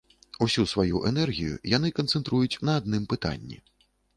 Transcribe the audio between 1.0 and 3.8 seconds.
энергію яны канцэнтруюць на адным пытанні.